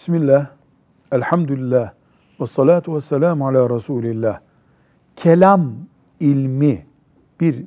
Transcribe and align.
Bismillah, 0.00 0.46
elhamdülillah, 1.12 1.92
ve 2.40 2.46
salatu 2.46 2.94
ve 2.94 3.00
selamu 3.00 3.48
ala 3.48 3.70
Resulillah. 3.70 4.40
Kelam 5.16 5.72
ilmi 6.20 6.86
bir 7.40 7.64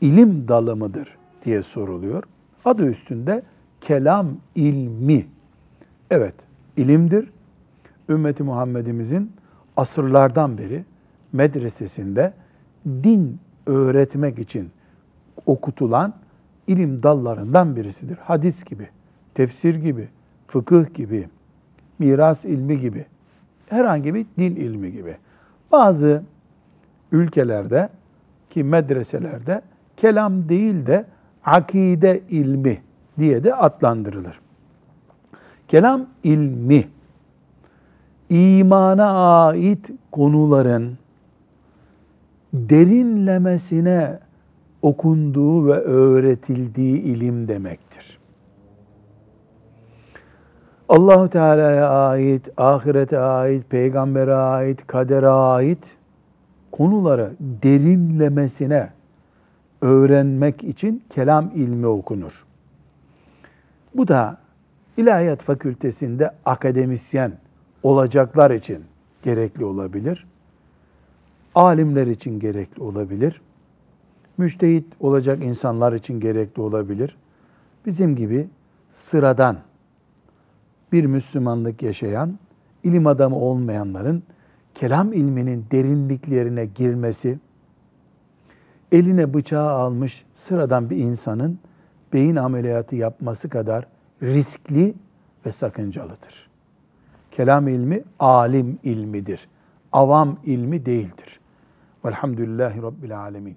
ilim 0.00 0.48
dalı 0.48 0.76
mıdır 0.76 1.18
diye 1.44 1.62
soruluyor. 1.62 2.24
Adı 2.64 2.86
üstünde 2.86 3.42
kelam 3.80 4.26
ilmi. 4.54 5.26
Evet, 6.10 6.34
ilimdir. 6.76 7.30
Ümmeti 8.08 8.42
Muhammed'imizin 8.42 9.32
asırlardan 9.76 10.58
beri 10.58 10.84
medresesinde 11.32 12.32
din 12.86 13.40
öğretmek 13.66 14.38
için 14.38 14.70
okutulan 15.46 16.14
ilim 16.66 17.02
dallarından 17.02 17.76
birisidir. 17.76 18.16
Hadis 18.16 18.64
gibi, 18.64 18.88
tefsir 19.34 19.74
gibi, 19.74 20.08
fıkıh 20.52 20.94
gibi, 20.94 21.28
miras 21.98 22.44
ilmi 22.44 22.80
gibi, 22.80 23.06
herhangi 23.68 24.14
bir 24.14 24.26
din 24.38 24.56
ilmi 24.56 24.92
gibi. 24.92 25.16
Bazı 25.72 26.22
ülkelerde 27.12 27.88
ki 28.50 28.64
medreselerde 28.64 29.62
kelam 29.96 30.48
değil 30.48 30.86
de 30.86 31.04
akide 31.44 32.22
ilmi 32.30 32.78
diye 33.18 33.44
de 33.44 33.54
adlandırılır. 33.54 34.40
Kelam 35.68 36.06
ilmi 36.24 36.84
imana 38.30 39.10
ait 39.46 39.90
konuların 40.10 40.98
derinlemesine 42.54 44.18
okunduğu 44.82 45.66
ve 45.66 45.74
öğretildiği 45.74 47.00
ilim 47.00 47.48
demektir. 47.48 48.21
Allahu 50.92 51.30
Teala'ya 51.30 51.90
ait, 51.90 52.48
ahirete 52.56 53.18
ait, 53.18 53.70
peygambere 53.70 54.34
ait, 54.34 54.86
kadere 54.86 55.28
ait 55.28 55.90
konuları 56.72 57.32
derinlemesine 57.40 58.90
öğrenmek 59.80 60.64
için 60.64 61.04
kelam 61.10 61.50
ilmi 61.54 61.86
okunur. 61.86 62.44
Bu 63.94 64.08
da 64.08 64.38
İlahiyat 64.96 65.42
Fakültesinde 65.42 66.30
akademisyen 66.44 67.32
olacaklar 67.82 68.50
için 68.50 68.84
gerekli 69.22 69.64
olabilir. 69.64 70.26
Alimler 71.54 72.06
için 72.06 72.40
gerekli 72.40 72.82
olabilir. 72.82 73.40
Müştehit 74.38 74.86
olacak 75.00 75.44
insanlar 75.44 75.92
için 75.92 76.20
gerekli 76.20 76.62
olabilir. 76.62 77.16
Bizim 77.86 78.16
gibi 78.16 78.48
sıradan 78.90 79.56
bir 80.92 81.04
Müslümanlık 81.04 81.82
yaşayan, 81.82 82.38
ilim 82.82 83.06
adamı 83.06 83.36
olmayanların 83.36 84.22
kelam 84.74 85.12
ilminin 85.12 85.66
derinliklerine 85.72 86.66
girmesi, 86.66 87.38
eline 88.92 89.34
bıçağı 89.34 89.70
almış 89.70 90.24
sıradan 90.34 90.90
bir 90.90 90.96
insanın 90.96 91.58
beyin 92.12 92.36
ameliyatı 92.36 92.96
yapması 92.96 93.48
kadar 93.48 93.86
riskli 94.22 94.94
ve 95.46 95.52
sakıncalıdır. 95.52 96.50
Kelam 97.30 97.68
ilmi 97.68 98.02
alim 98.18 98.78
ilmidir. 98.82 99.48
Avam 99.92 100.38
ilmi 100.44 100.86
değildir. 100.86 101.40
Velhamdülillahi 102.04 102.82
Rabbil 102.82 103.18
alemin. 103.18 103.56